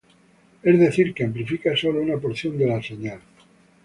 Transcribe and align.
Es 0.63 0.79
decir, 0.79 1.13
que 1.13 1.23
amplifica 1.25 1.77
solo 1.77 2.01
una 2.01 2.17
porción 2.17 2.57
de 2.57 2.65
la 2.65 2.81
señal. 2.81 3.19